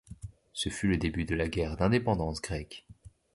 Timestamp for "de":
1.25-1.35